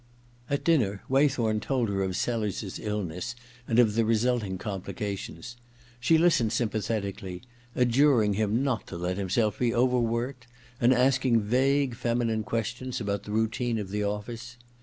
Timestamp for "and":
3.67-3.77, 10.79-10.91